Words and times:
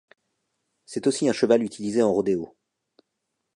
C'est 0.87 1.05
aussi 1.05 1.29
un 1.29 1.31
cheval 1.31 1.61
utilisé 1.61 2.01
en 2.01 2.11
rodéo. 2.11 2.55